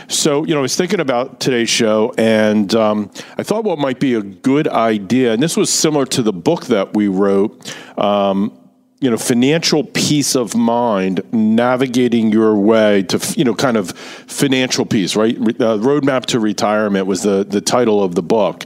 [0.08, 4.00] So, you know, I was thinking about today's show, and um, I thought what might
[4.00, 7.74] be a good idea, and this was similar to the book that we wrote.
[7.98, 8.58] Um,
[9.00, 14.86] you know, financial peace of mind, navigating your way to, you know, kind of financial
[14.86, 15.36] peace, right?
[15.36, 18.64] Uh, Roadmap to Retirement was the, the title of the book.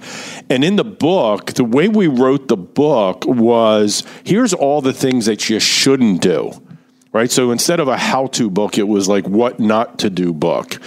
[0.48, 5.26] And in the book, the way we wrote the book was here's all the things
[5.26, 6.52] that you shouldn't do
[7.12, 7.30] right?
[7.30, 10.78] So instead of a how to book, it was like what not to do book.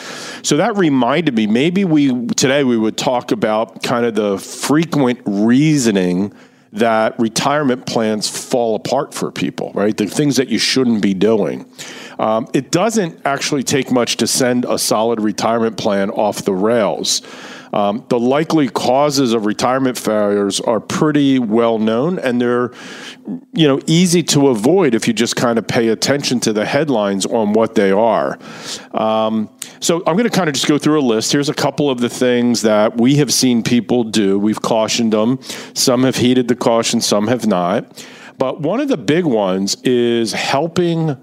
[0.43, 5.19] So that reminded me maybe we today we would talk about kind of the frequent
[5.25, 6.33] reasoning
[6.73, 9.95] that retirement plans fall apart for people, right?
[9.95, 11.65] The things that you shouldn't be doing.
[12.17, 17.21] Um, it doesn't actually take much to send a solid retirement plan off the rails.
[17.73, 22.71] Um, the likely causes of retirement failures are pretty well known, and they're
[23.53, 27.25] you know easy to avoid if you just kind of pay attention to the headlines
[27.25, 28.37] on what they are.
[28.93, 31.31] Um, so I'm going to kind of just go through a list.
[31.31, 34.37] Here's a couple of the things that we have seen people do.
[34.37, 35.39] We've cautioned them.
[35.73, 38.05] Some have heeded the caution, some have not.
[38.37, 41.15] But one of the big ones is helping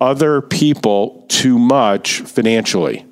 [0.00, 3.06] other people too much financially,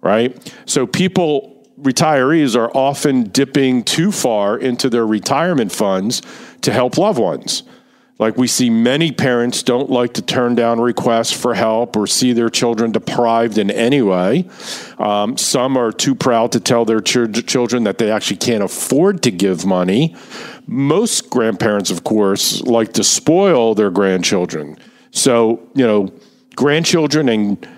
[0.00, 0.54] right?
[0.66, 6.22] So people retirees are often dipping too far into their retirement funds
[6.62, 7.62] to help loved ones.
[8.18, 12.32] Like we see many parents don't like to turn down requests for help or see
[12.32, 14.48] their children deprived in any way.
[14.98, 19.22] Um, some are too proud to tell their ch- children that they actually can't afford
[19.22, 20.16] to give money.
[20.66, 24.76] Most grandparents, of course, like to spoil their grandchildren.
[25.12, 26.12] So, you know,
[26.56, 27.68] grandchildren and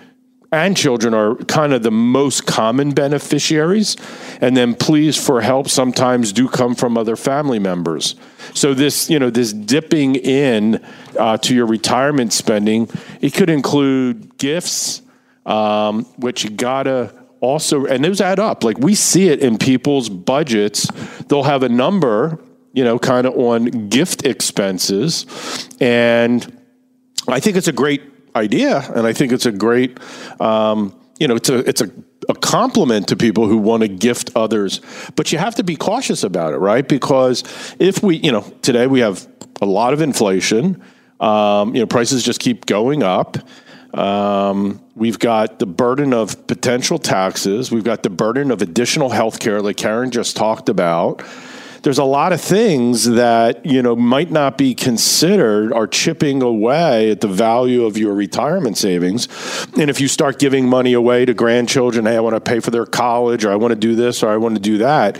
[0.51, 3.95] and children are kind of the most common beneficiaries.
[4.41, 8.15] And then pleas for help sometimes do come from other family members.
[8.53, 10.83] So this, you know, this dipping in
[11.17, 12.89] uh, to your retirement spending,
[13.21, 15.01] it could include gifts,
[15.45, 18.63] um, which you gotta also, and those add up.
[18.63, 20.87] Like we see it in people's budgets.
[21.27, 22.39] They'll have a number,
[22.73, 25.25] you know, kind of on gift expenses.
[25.79, 26.59] And
[27.27, 29.99] I think it's a great idea, and I think it's a great,
[30.39, 31.89] um, you know, it's a it's a,
[32.29, 34.81] a compliment to people who want to gift others.
[35.15, 36.87] But you have to be cautious about it, right?
[36.87, 37.43] Because
[37.79, 39.27] if we, you know, today we have
[39.61, 40.81] a lot of inflation.
[41.19, 43.37] Um, you know, prices just keep going up.
[43.93, 47.71] Um, we've got the burden of potential taxes.
[47.71, 51.21] We've got the burden of additional health care, like Karen just talked about
[51.83, 57.11] there's a lot of things that you know might not be considered are chipping away
[57.11, 59.27] at the value of your retirement savings.
[59.79, 62.71] And if you start giving money away to grandchildren hey i want to pay for
[62.71, 65.17] their college or i want to do this or i want to do that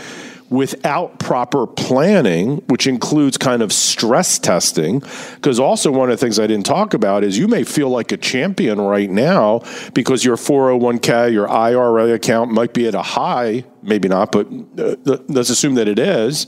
[0.52, 5.00] without proper planning, which includes kind of stress testing.
[5.36, 8.12] Because also, one of the things I didn't talk about is you may feel like
[8.12, 9.62] a champion right now
[9.94, 14.48] because your 401k, your IRA account might be at a high, maybe not, but
[14.78, 16.48] uh, let's assume that it is.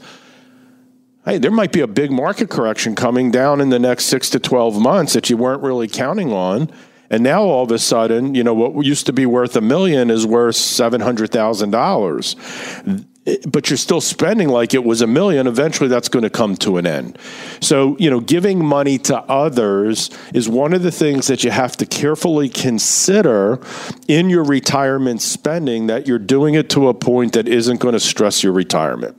[1.24, 4.39] Hey, there might be a big market correction coming down in the next six to
[4.39, 6.70] 12 months that you weren't really counting on.
[7.10, 10.10] And now all of a sudden, you know, what used to be worth a million
[10.10, 13.06] is worth $700,000
[13.47, 16.78] but you're still spending like it was a million, eventually that's going to come to
[16.78, 17.17] an end.
[17.61, 21.78] So, you know, giving money to others is one of the things that you have
[21.78, 23.59] to carefully consider
[24.07, 27.99] in your retirement spending that you're doing it to a point that isn't going to
[27.99, 29.17] stress your retirement.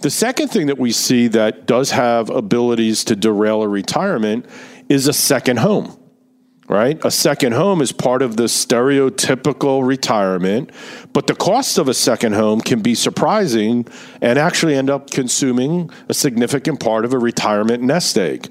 [0.00, 4.46] The second thing that we see that does have abilities to derail a retirement
[4.88, 5.98] is a second home
[6.68, 7.02] right?
[7.04, 10.70] A second home is part of the stereotypical retirement,
[11.12, 13.86] but the cost of a second home can be surprising
[14.20, 18.50] and actually end up consuming a significant part of a retirement nest egg.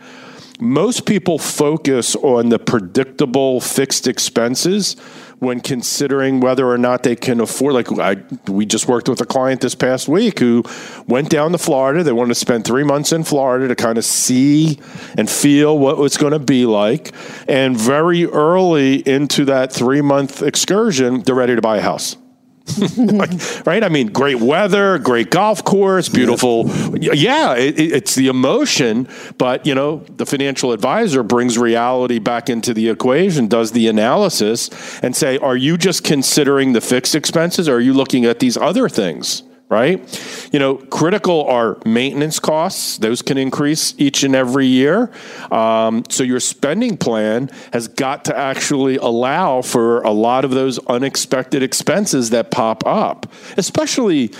[0.59, 4.95] Most people focus on the predictable fixed expenses
[5.39, 7.73] when considering whether or not they can afford.
[7.73, 8.17] Like I,
[8.51, 10.63] we just worked with a client this past week who
[11.07, 12.03] went down to Florida.
[12.03, 14.79] They wanted to spend three months in Florida to kind of see
[15.17, 17.13] and feel what it's going to be like.
[17.47, 22.17] And very early into that three month excursion, they're ready to buy a house.
[23.65, 23.83] right?
[23.83, 26.67] I mean, great weather, great golf course, beautiful.
[26.99, 29.07] Yeah, it, it's the emotion,
[29.37, 34.69] but you know, the financial advisor brings reality back into the equation, does the analysis,
[35.01, 38.57] and say, are you just considering the fixed expenses, or are you looking at these
[38.57, 39.43] other things?
[39.67, 40.49] Right?
[40.53, 42.99] You know, critical are maintenance costs.
[42.99, 45.11] Those can increase each and every year.
[45.51, 50.77] Um, so your spending plan has got to actually allow for a lot of those
[50.85, 53.25] unexpected expenses that pop up,
[53.57, 54.31] especially,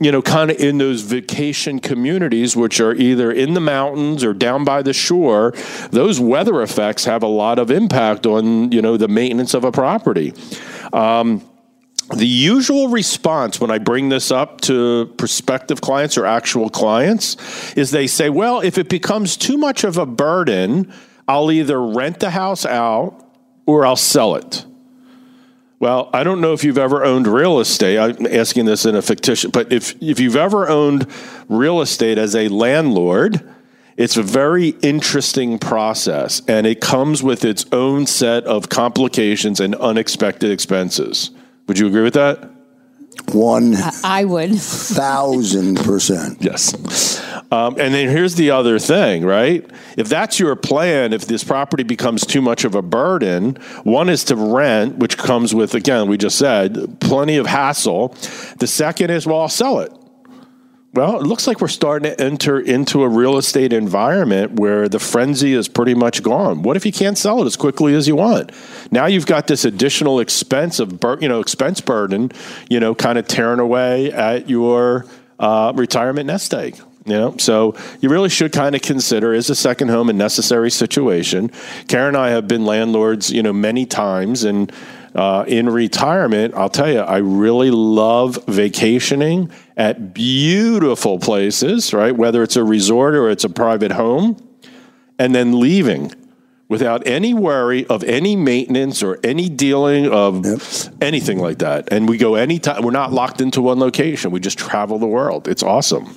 [0.00, 4.34] you know, kind of in those vacation communities, which are either in the mountains or
[4.34, 5.54] down by the shore.
[5.90, 9.72] Those weather effects have a lot of impact on, you know, the maintenance of a
[9.72, 10.34] property.
[10.92, 11.42] Um,
[12.10, 17.36] the usual response when I bring this up to prospective clients or actual clients
[17.76, 20.92] is they say, well, if it becomes too much of a burden,
[21.26, 23.26] I'll either rent the house out
[23.66, 24.66] or I'll sell it.
[25.80, 27.98] Well, I don't know if you've ever owned real estate.
[27.98, 31.06] I'm asking this in a fictitious, but if, if you've ever owned
[31.48, 33.46] real estate as a landlord,
[33.96, 39.74] it's a very interesting process and it comes with its own set of complications and
[39.76, 41.30] unexpected expenses.
[41.66, 42.50] Would you agree with that?
[43.32, 44.54] One I would.
[44.60, 46.38] thousand percent.
[46.40, 46.74] Yes.
[47.50, 49.68] Um, and then here's the other thing, right?
[49.96, 54.24] If that's your plan, if this property becomes too much of a burden, one is
[54.24, 58.08] to rent, which comes with, again, we just said, plenty of hassle.
[58.58, 59.92] The second is, well, I'll sell it.
[60.94, 65.00] Well, it looks like we're starting to enter into a real estate environment where the
[65.00, 66.62] frenzy is pretty much gone.
[66.62, 68.52] What if you can't sell it as quickly as you want?
[68.92, 72.30] Now you've got this additional expense of, bur- you know, expense burden,
[72.70, 75.06] you know, kind of tearing away at your
[75.40, 76.80] uh, retirement nest egg.
[77.06, 80.70] You know, so you really should kind of consider is a second home a necessary
[80.70, 81.50] situation.
[81.86, 84.72] Karen and I have been landlords, you know, many times, and
[85.14, 92.16] uh, in retirement, I'll tell you, I really love vacationing at beautiful places, right?
[92.16, 94.36] Whether it's a resort or it's a private home,
[95.18, 96.12] and then leaving
[96.68, 100.60] without any worry of any maintenance or any dealing of yep.
[101.00, 101.92] anything like that.
[101.92, 102.82] And we go anytime.
[102.82, 104.30] We're not locked into one location.
[104.30, 105.46] We just travel the world.
[105.46, 106.16] It's awesome.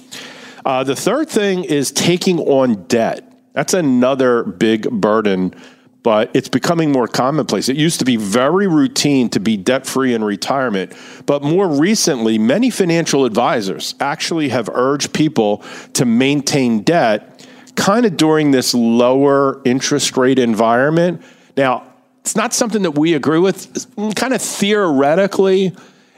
[0.68, 3.24] Uh, the third thing is taking on debt.
[3.54, 5.56] That's another big burden,
[6.04, 7.70] but it's becoming more commonplace.
[7.70, 10.92] It used to be very routine to be debt free in retirement,
[11.26, 15.64] but more recently, many financial advisors actually have urged people
[15.94, 17.48] to maintain debt
[17.78, 21.22] kind of during this lower interest rate environment.
[21.56, 23.96] Now, it's not something that we agree with.
[24.18, 25.74] Kind of theoretically,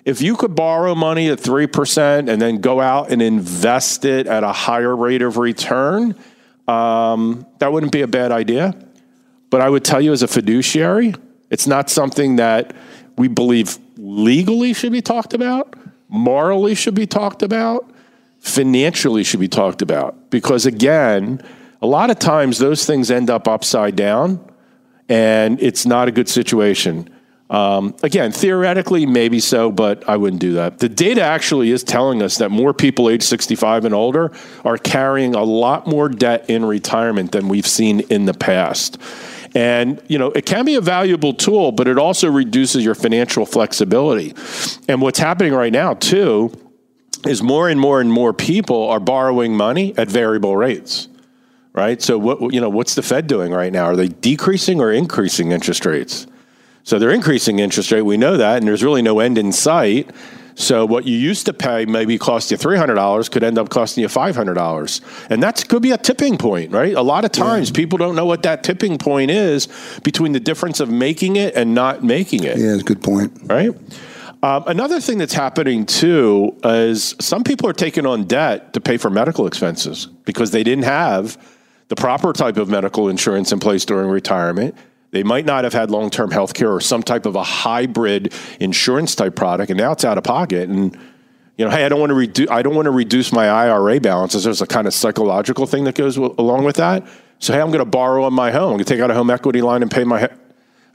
[0.10, 4.44] if you could borrow money at 3% and then go out and invest it at
[4.44, 6.16] a higher rate of return,
[6.68, 8.76] um, that wouldn't be a bad idea.
[9.52, 11.14] But I would tell you as a fiduciary,
[11.52, 12.76] it's not something that
[13.18, 15.76] we believe legally should be talked about,
[16.08, 17.88] morally should be talked about,
[18.40, 20.32] financially should be talked about.
[20.32, 21.40] Because again,
[21.84, 24.44] a lot of times those things end up upside down
[25.08, 27.10] and it's not a good situation.
[27.50, 30.78] Um, again, theoretically, maybe so, but I wouldn't do that.
[30.78, 34.32] The data actually is telling us that more people age 65 and older
[34.64, 39.00] are carrying a lot more debt in retirement than we've seen in the past.
[39.56, 43.48] And, you know, it can be a valuable tool, but it also reduces your financial
[43.48, 44.36] flexibility.
[44.88, 46.54] And what's happening right now, too,
[47.26, 51.08] is more and more and more people are borrowing money at variable rates.
[51.74, 52.02] Right?
[52.02, 53.86] So what you know, what's the Fed doing right now?
[53.86, 56.28] Are they decreasing or increasing interest rates?
[56.90, 58.02] So they're increasing interest rate.
[58.02, 60.10] We know that, and there's really no end in sight.
[60.56, 63.70] So what you used to pay maybe cost you three hundred dollars could end up
[63.70, 66.96] costing you five hundred dollars, and that could be a tipping point, right?
[66.96, 67.76] A lot of times yeah.
[67.76, 69.68] people don't know what that tipping point is
[70.04, 72.58] between the difference of making it and not making it.
[72.58, 73.70] Yeah, it's a good point, right?
[74.42, 78.98] Um, another thing that's happening too is some people are taking on debt to pay
[78.98, 81.38] for medical expenses because they didn't have
[81.90, 84.74] the proper type of medical insurance in place during retirement.
[85.12, 88.34] They might not have had long term health care or some type of a hybrid
[88.60, 90.70] insurance type product, and now it's out of pocket.
[90.70, 90.96] And
[91.58, 92.50] you know, hey, I don't want to reduce.
[92.50, 94.44] I don't want to reduce my IRA balances.
[94.44, 97.08] There's a kind of psychological thing that goes w- along with that.
[97.40, 98.64] So hey, I'm going to borrow on my home.
[98.64, 100.22] I'm going to take out a home equity line and pay my.
[100.22, 100.28] He-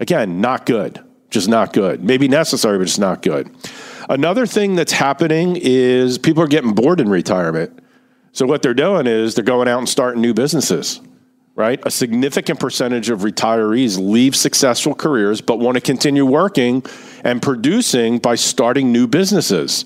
[0.00, 1.00] Again, not good.
[1.30, 2.02] Just not good.
[2.02, 3.48] Maybe necessary, but it's not good.
[4.08, 7.78] Another thing that's happening is people are getting bored in retirement.
[8.32, 11.00] So what they're doing is they're going out and starting new businesses
[11.56, 11.80] right?
[11.86, 16.84] A significant percentage of retirees leave successful careers but want to continue working
[17.22, 19.84] and producing by starting new businesses.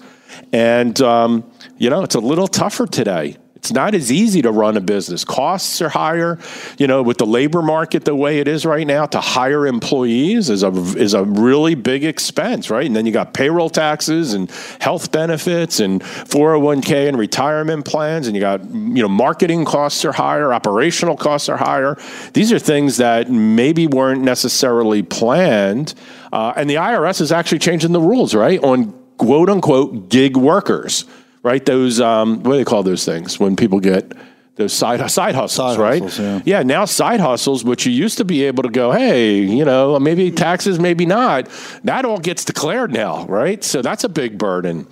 [0.52, 3.36] And, um, you know, it's a little tougher today.
[3.58, 5.24] It's not as easy to run a business.
[5.24, 6.38] Costs are higher,
[6.78, 9.04] you know, with the labor market the way it is right now.
[9.06, 12.86] To hire employees is a is a really big expense, right?
[12.86, 14.48] And then you got payroll taxes and
[14.80, 20.12] health benefits and 401k and retirement plans, and you got you know marketing costs are
[20.12, 21.98] higher, operational costs are higher.
[22.34, 25.94] These are things that maybe weren't necessarily planned,
[26.32, 31.06] uh, and the IRS is actually changing the rules, right, on quote unquote gig workers
[31.48, 31.64] right?
[31.64, 34.12] Those um, what do they call those things when people get
[34.56, 36.02] those side side hustles, side right?
[36.02, 36.58] Hustles, yeah.
[36.58, 36.62] yeah.
[36.62, 40.30] now side hustles, which you used to be able to go, hey, you know, maybe
[40.30, 41.48] taxes, maybe not.
[41.84, 43.64] That all gets declared now, right?
[43.64, 44.86] So that's a big burden.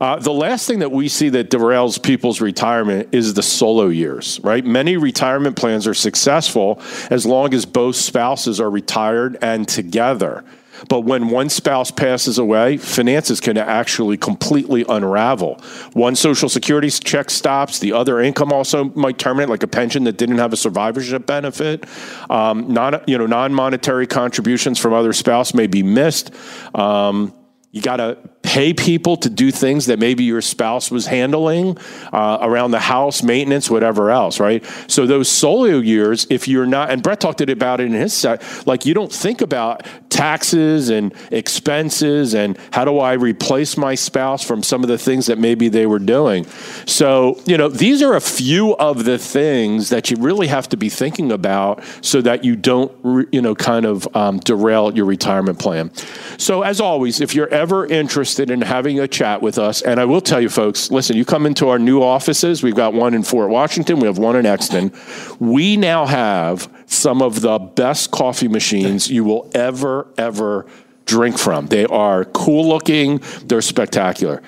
[0.00, 4.40] Uh, the last thing that we see that derails people's retirement is the solo years,
[4.42, 4.64] right?
[4.64, 6.80] Many retirement plans are successful
[7.10, 10.44] as long as both spouses are retired and together.
[10.88, 15.60] But when one spouse passes away, finances can actually completely unravel.
[15.92, 20.16] One social security check stops, the other income also might terminate, like a pension that
[20.16, 21.84] didn't have a survivorship benefit.
[22.30, 26.34] Um, non, you know, non-monetary contributions from other spouse may be missed.
[26.74, 27.34] Um,
[27.70, 28.18] you got to
[28.48, 31.76] pay people to do things that maybe your spouse was handling
[32.14, 34.64] uh, around the house, maintenance, whatever else, right?
[34.86, 38.42] So those solo years, if you're not, and Brett talked about it in his set,
[38.66, 44.42] like you don't think about taxes and expenses and how do I replace my spouse
[44.42, 46.46] from some of the things that maybe they were doing.
[46.86, 50.78] So, you know, these are a few of the things that you really have to
[50.78, 52.90] be thinking about so that you don't,
[53.30, 55.90] you know, kind of um, derail your retirement plan.
[56.38, 60.04] So, as always, if you're ever interested in having a chat with us, and I
[60.04, 63.22] will tell you folks, listen, you come into our new offices, we've got one in
[63.22, 64.92] Fort Washington, we have one in Exton.
[65.38, 70.66] We now have some of the best coffee machines you will ever, ever
[71.04, 71.66] drink from.
[71.66, 74.42] They are cool looking, they're spectacular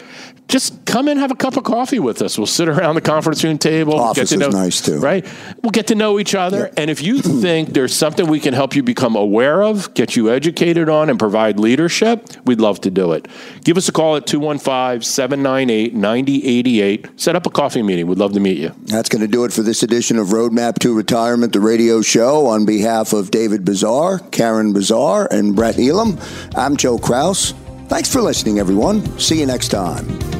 [0.51, 2.37] just come and have a cup of coffee with us.
[2.37, 3.95] We'll sit around the conference room table.
[3.99, 5.25] Office get to know, is nice too, right?
[5.63, 6.75] We'll get to know each other, Yep.
[6.77, 10.31] and if you think there's something we can help you become aware of, get you
[10.31, 13.29] educated on, and provide leadership, we'd love to do it.
[13.65, 17.21] Give us a call at 215-798-9088.
[17.21, 18.07] Set up a coffee meeting.
[18.07, 18.75] We'd love to meet you.
[18.85, 22.47] That's going to do it for this edition of Roadmap to Retirement, the radio show.
[22.47, 26.19] On behalf of David Bezar, Karen Bezar, and Brett Elam,
[26.57, 27.55] I'm Joe Kraus.
[27.89, 29.19] Thanks for listening, everyone.
[29.19, 30.40] See you next time.